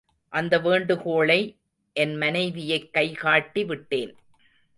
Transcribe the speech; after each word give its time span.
அந்த 0.29 0.59
வேண்டுகோளை 0.59 1.59
என் 1.93 2.15
மனைவியைக் 2.15 2.93
கைகாட்டி 2.93 3.63
விட்டேன். 3.63 4.15